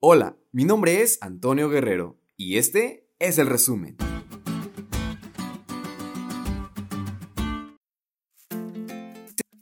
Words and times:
Hola, 0.00 0.38
mi 0.52 0.64
nombre 0.64 1.02
es 1.02 1.18
Antonio 1.22 1.68
Guerrero 1.68 2.20
y 2.36 2.58
este 2.58 3.10
es 3.18 3.36
el 3.38 3.48
resumen. 3.48 3.96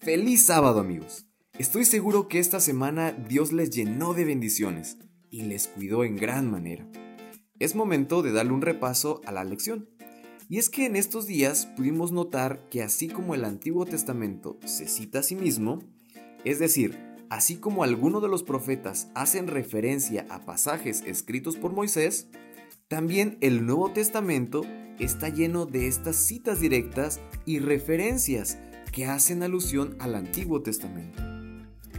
Feliz 0.00 0.44
sábado 0.44 0.80
amigos. 0.80 1.28
Estoy 1.56 1.84
seguro 1.84 2.26
que 2.26 2.40
esta 2.40 2.58
semana 2.58 3.12
Dios 3.12 3.52
les 3.52 3.70
llenó 3.70 4.12
de 4.12 4.24
bendiciones 4.24 4.98
y 5.30 5.42
les 5.42 5.68
cuidó 5.68 6.02
en 6.02 6.16
gran 6.16 6.50
manera. 6.50 6.84
Es 7.60 7.76
momento 7.76 8.22
de 8.22 8.32
darle 8.32 8.54
un 8.54 8.62
repaso 8.62 9.20
a 9.26 9.30
la 9.30 9.44
lección. 9.44 9.88
Y 10.48 10.58
es 10.58 10.68
que 10.68 10.86
en 10.86 10.96
estos 10.96 11.28
días 11.28 11.66
pudimos 11.76 12.10
notar 12.10 12.68
que 12.70 12.82
así 12.82 13.06
como 13.06 13.36
el 13.36 13.44
Antiguo 13.44 13.86
Testamento 13.86 14.58
se 14.64 14.88
cita 14.88 15.20
a 15.20 15.22
sí 15.22 15.36
mismo, 15.36 15.78
es 16.44 16.58
decir, 16.58 17.13
Así 17.30 17.56
como 17.56 17.84
algunos 17.84 18.22
de 18.22 18.28
los 18.28 18.42
profetas 18.42 19.08
hacen 19.14 19.46
referencia 19.46 20.26
a 20.30 20.44
pasajes 20.44 21.02
escritos 21.06 21.56
por 21.56 21.72
Moisés, 21.72 22.28
también 22.88 23.38
el 23.40 23.66
Nuevo 23.66 23.90
Testamento 23.90 24.62
está 24.98 25.28
lleno 25.28 25.66
de 25.66 25.88
estas 25.88 26.16
citas 26.16 26.60
directas 26.60 27.20
y 27.46 27.58
referencias 27.58 28.58
que 28.92 29.06
hacen 29.06 29.42
alusión 29.42 29.96
al 29.98 30.14
Antiguo 30.14 30.62
Testamento. 30.62 31.22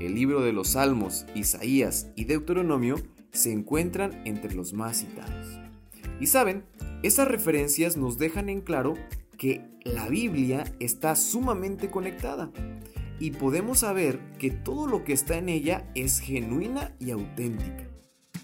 El 0.00 0.14
libro 0.14 0.40
de 0.40 0.52
los 0.52 0.68
Salmos, 0.70 1.26
Isaías 1.34 2.08
y 2.14 2.24
Deuteronomio 2.24 2.96
se 3.32 3.52
encuentran 3.52 4.22
entre 4.24 4.54
los 4.54 4.72
más 4.72 4.98
citados. 4.98 5.58
Y 6.20 6.26
saben, 6.28 6.64
esas 7.02 7.28
referencias 7.28 7.96
nos 7.96 8.16
dejan 8.16 8.48
en 8.48 8.60
claro 8.60 8.94
que 9.36 9.62
la 9.84 10.08
Biblia 10.08 10.64
está 10.80 11.16
sumamente 11.16 11.90
conectada 11.90 12.50
y 13.20 13.32
podemos 13.32 13.80
saber 13.80 14.20
que 14.38 14.50
todo 14.50 14.86
lo 14.86 15.04
que 15.04 15.12
está 15.12 15.38
en 15.38 15.48
ella 15.48 15.90
es 15.94 16.20
genuina 16.20 16.94
y 16.98 17.10
auténtica. 17.10 17.88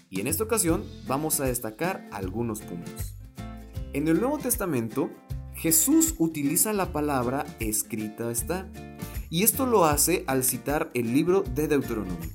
Y 0.09 0.21
en 0.21 0.27
esta 0.27 0.43
ocasión 0.43 0.83
vamos 1.07 1.39
a 1.39 1.45
destacar 1.45 2.07
algunos 2.11 2.61
puntos. 2.61 3.15
En 3.93 4.07
el 4.07 4.19
Nuevo 4.19 4.37
Testamento, 4.37 5.09
Jesús 5.53 6.15
utiliza 6.17 6.73
la 6.73 6.91
palabra 6.91 7.45
escrita 7.59 8.29
está, 8.29 8.69
y 9.29 9.43
esto 9.43 9.65
lo 9.65 9.85
hace 9.85 10.23
al 10.27 10.43
citar 10.43 10.91
el 10.93 11.13
libro 11.13 11.41
de 11.41 11.67
Deuteronomio. 11.67 12.29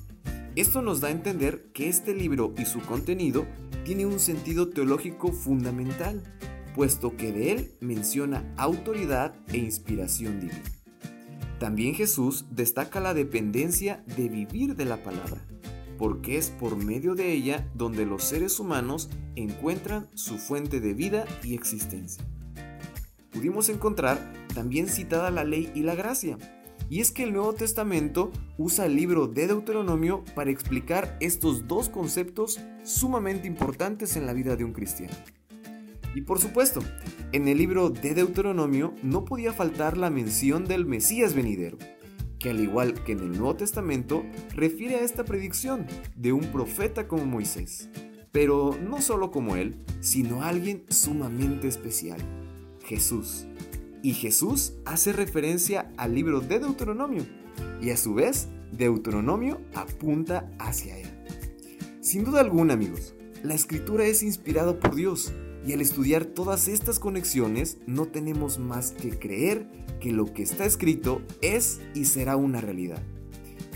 Esto 0.55 0.81
nos 0.81 0.99
da 0.99 1.07
a 1.07 1.11
entender 1.11 1.71
que 1.71 1.87
este 1.87 2.13
libro 2.13 2.53
y 2.57 2.65
su 2.65 2.81
contenido 2.81 3.45
tiene 3.85 4.05
un 4.05 4.19
sentido 4.19 4.69
teológico 4.69 5.31
fundamental, 5.31 6.23
puesto 6.75 7.15
que 7.15 7.31
de 7.31 7.51
él 7.51 7.71
menciona 7.79 8.53
autoridad 8.57 9.33
e 9.53 9.57
inspiración 9.57 10.39
divina. 10.39 10.80
También 11.61 11.93
Jesús 11.93 12.45
destaca 12.49 12.99
la 12.99 13.13
dependencia 13.13 14.03
de 14.17 14.29
vivir 14.29 14.75
de 14.75 14.83
la 14.83 15.03
palabra, 15.03 15.45
porque 15.99 16.39
es 16.39 16.49
por 16.49 16.75
medio 16.75 17.13
de 17.13 17.33
ella 17.33 17.69
donde 17.75 18.03
los 18.03 18.23
seres 18.23 18.59
humanos 18.59 19.11
encuentran 19.35 20.09
su 20.15 20.39
fuente 20.39 20.79
de 20.79 20.95
vida 20.95 21.25
y 21.43 21.53
existencia. 21.53 22.25
Pudimos 23.31 23.69
encontrar 23.69 24.33
también 24.55 24.87
citada 24.87 25.29
la 25.29 25.43
ley 25.43 25.71
y 25.75 25.81
la 25.81 25.93
gracia, 25.93 26.39
y 26.89 26.99
es 26.99 27.11
que 27.11 27.21
el 27.21 27.33
Nuevo 27.33 27.53
Testamento 27.53 28.31
usa 28.57 28.87
el 28.87 28.95
libro 28.95 29.27
de 29.27 29.45
Deuteronomio 29.45 30.23
para 30.33 30.49
explicar 30.49 31.15
estos 31.19 31.67
dos 31.67 31.89
conceptos 31.89 32.59
sumamente 32.83 33.45
importantes 33.45 34.15
en 34.15 34.25
la 34.25 34.33
vida 34.33 34.55
de 34.55 34.63
un 34.63 34.73
cristiano. 34.73 35.13
Y 36.15 36.21
por 36.21 36.39
supuesto, 36.39 36.81
en 37.33 37.47
el 37.47 37.57
libro 37.57 37.89
de 37.89 38.13
Deuteronomio 38.13 38.93
no 39.03 39.23
podía 39.23 39.53
faltar 39.53 39.97
la 39.97 40.09
mención 40.09 40.65
del 40.65 40.85
Mesías 40.85 41.33
venidero, 41.33 41.77
que 42.39 42.49
al 42.49 42.59
igual 42.59 43.03
que 43.05 43.13
en 43.13 43.19
el 43.19 43.31
Nuevo 43.31 43.55
Testamento 43.55 44.25
refiere 44.53 44.95
a 44.95 45.01
esta 45.01 45.23
predicción 45.23 45.87
de 46.15 46.33
un 46.33 46.51
profeta 46.51 47.07
como 47.07 47.25
Moisés, 47.25 47.89
pero 48.33 48.77
no 48.81 49.01
solo 49.01 49.31
como 49.31 49.55
él, 49.55 49.77
sino 50.01 50.43
alguien 50.43 50.83
sumamente 50.89 51.69
especial, 51.69 52.19
Jesús. 52.83 53.45
Y 54.03 54.13
Jesús 54.13 54.73
hace 54.83 55.13
referencia 55.13 55.91
al 55.95 56.15
libro 56.15 56.41
de 56.41 56.59
Deuteronomio, 56.59 57.25
y 57.81 57.91
a 57.91 57.97
su 57.97 58.13
vez 58.13 58.49
Deuteronomio 58.73 59.61
apunta 59.73 60.51
hacia 60.59 60.97
él. 60.97 61.07
Sin 62.01 62.25
duda 62.25 62.41
alguna, 62.41 62.73
amigos, 62.73 63.13
la 63.43 63.53
escritura 63.53 64.05
es 64.05 64.21
inspirada 64.21 64.77
por 64.79 64.95
Dios 64.95 65.31
y 65.65 65.73
al 65.73 65.81
estudiar 65.81 66.25
todas 66.25 66.67
estas 66.67 66.99
conexiones 66.99 67.77
no 67.85 68.07
tenemos 68.07 68.59
más 68.59 68.91
que 68.91 69.17
creer 69.17 69.67
que 69.99 70.11
lo 70.11 70.33
que 70.33 70.43
está 70.43 70.65
escrito 70.65 71.21
es 71.41 71.79
y 71.93 72.05
será 72.05 72.35
una 72.35 72.61
realidad. 72.61 73.01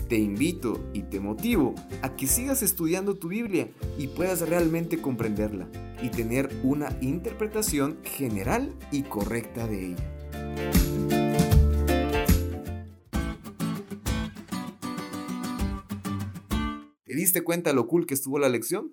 Te 0.08 0.16
invito 0.16 0.88
y 0.92 1.02
te 1.02 1.18
motivo 1.18 1.74
a 2.02 2.14
que 2.14 2.26
sigas 2.28 2.62
estudiando 2.62 3.16
tu 3.16 3.28
Biblia 3.28 3.68
y 3.98 4.08
puedas 4.08 4.48
realmente 4.48 5.00
comprenderla 5.00 5.68
y 6.00 6.10
tener 6.10 6.48
una 6.62 6.96
interpretación 7.00 7.98
general 8.04 8.72
y 8.92 9.02
correcta 9.02 9.66
de 9.66 9.86
ella. 9.86 10.12
¿Te 17.04 17.14
diste 17.14 17.42
cuenta 17.42 17.72
lo 17.72 17.88
cool 17.88 18.06
que 18.06 18.14
estuvo 18.14 18.38
la 18.38 18.48
lección? 18.48 18.92